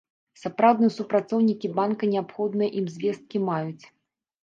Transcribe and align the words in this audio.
Сапраўдныя 0.43 0.93
супрацоўнікі 0.95 1.71
банка 1.77 2.11
неабходныя 2.17 2.69
ім 2.83 2.91
звесткі 2.97 3.47
маюць. 3.49 3.83